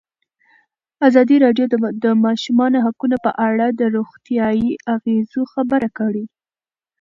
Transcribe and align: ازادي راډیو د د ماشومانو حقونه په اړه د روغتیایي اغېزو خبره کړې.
ازادي 1.07 1.35
راډیو 1.45 1.65
د 1.69 1.75
د 2.03 2.05
ماشومانو 2.25 2.77
حقونه 2.85 3.17
په 3.25 3.31
اړه 3.47 3.65
د 3.79 3.81
روغتیایي 3.95 4.69
اغېزو 4.95 5.41
خبره 5.53 5.89
کړې. 5.97 6.23